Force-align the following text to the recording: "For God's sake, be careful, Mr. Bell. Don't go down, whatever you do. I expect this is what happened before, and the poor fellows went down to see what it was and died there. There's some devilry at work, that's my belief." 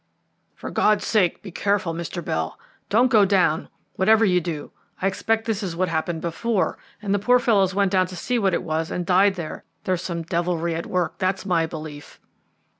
"For 0.55 0.71
God's 0.71 1.05
sake, 1.05 1.43
be 1.43 1.51
careful, 1.51 1.93
Mr. 1.93 2.25
Bell. 2.25 2.57
Don't 2.89 3.11
go 3.11 3.23
down, 3.23 3.69
whatever 3.97 4.25
you 4.25 4.41
do. 4.41 4.71
I 4.99 5.05
expect 5.05 5.45
this 5.45 5.61
is 5.61 5.75
what 5.75 5.89
happened 5.89 6.21
before, 6.21 6.79
and 7.03 7.13
the 7.13 7.19
poor 7.19 7.37
fellows 7.37 7.75
went 7.75 7.91
down 7.91 8.07
to 8.07 8.15
see 8.15 8.39
what 8.39 8.55
it 8.55 8.63
was 8.63 8.89
and 8.89 9.05
died 9.05 9.35
there. 9.35 9.63
There's 9.83 10.01
some 10.01 10.23
devilry 10.23 10.73
at 10.73 10.87
work, 10.87 11.19
that's 11.19 11.45
my 11.45 11.67
belief." 11.67 12.19